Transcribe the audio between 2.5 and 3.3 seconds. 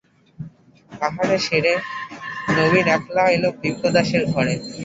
নবীন একলা